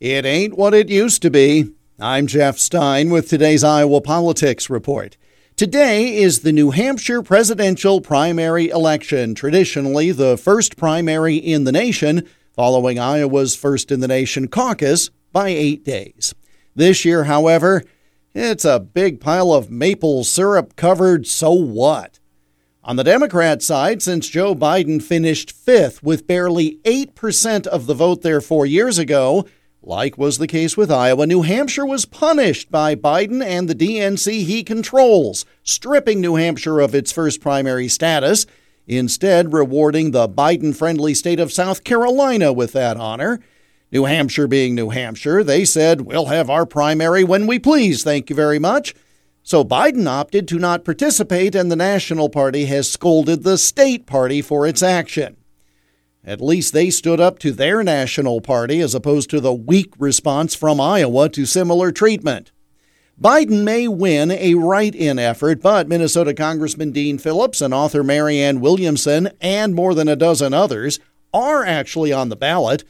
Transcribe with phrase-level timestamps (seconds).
[0.00, 1.72] It ain't what it used to be.
[1.98, 5.16] I'm Jeff Stein with today's Iowa Politics Report.
[5.56, 12.28] Today is the New Hampshire presidential primary election, traditionally the first primary in the nation,
[12.54, 16.32] following Iowa's first in the nation caucus by eight days.
[16.76, 17.82] This year, however,
[18.34, 22.20] it's a big pile of maple syrup covered so what.
[22.84, 28.22] On the Democrat side, since Joe Biden finished fifth with barely 8% of the vote
[28.22, 29.44] there four years ago,
[29.82, 34.44] like was the case with Iowa, New Hampshire was punished by Biden and the DNC
[34.44, 38.44] he controls, stripping New Hampshire of its first primary status,
[38.86, 43.40] instead, rewarding the Biden friendly state of South Carolina with that honor.
[43.90, 48.28] New Hampshire being New Hampshire, they said, We'll have our primary when we please, thank
[48.28, 48.94] you very much.
[49.42, 54.42] So Biden opted to not participate, and the National Party has scolded the state party
[54.42, 55.37] for its action.
[56.24, 60.54] At least they stood up to their national party as opposed to the weak response
[60.54, 62.52] from Iowa to similar treatment.
[63.20, 68.60] Biden may win a write in effort, but Minnesota Congressman Dean Phillips and author Marianne
[68.60, 71.00] Williamson and more than a dozen others
[71.32, 72.84] are actually on the ballot.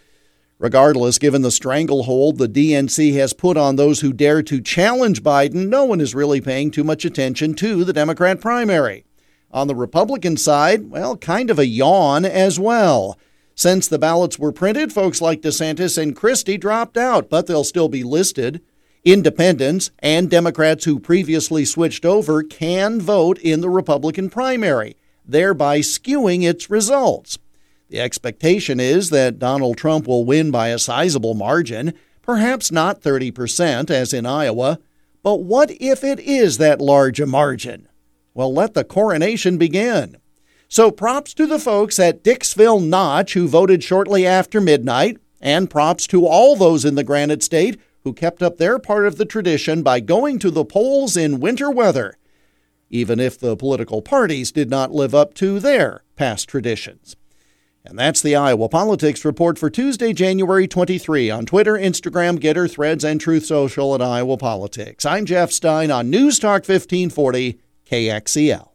[0.59, 5.69] Regardless, given the stranglehold the DNC has put on those who dare to challenge Biden,
[5.69, 9.05] no one is really paying too much attention to the Democrat primary.
[9.51, 13.17] On the Republican side, well, kind of a yawn as well.
[13.59, 17.89] Since the ballots were printed, folks like DeSantis and Christie dropped out, but they'll still
[17.89, 18.61] be listed.
[19.05, 26.49] Independents and Democrats who previously switched over can vote in the Republican primary, thereby skewing
[26.49, 27.41] its results.
[27.89, 33.91] The expectation is that Donald Trump will win by a sizable margin, perhaps not 30%,
[33.91, 34.79] as in Iowa.
[35.25, 37.89] But what if it is that large a margin?
[38.35, 40.19] Well, let the coronation begin.
[40.71, 46.07] So props to the folks at Dixville Notch who voted shortly after midnight, and props
[46.09, 49.83] to all those in the Granite State who kept up their part of the tradition
[49.83, 52.17] by going to the polls in winter weather,
[52.91, 57.17] even if the political parties did not live up to their past traditions.
[57.85, 63.05] And that's the Iowa Politics Report for Tuesday, January 23 on Twitter, Instagram, Gettr, Threads,
[63.05, 65.07] and Truth Social at Iowa Politics.
[65.07, 67.59] I'm Jeff Stein on News Talk 1540
[67.91, 68.68] KXEL.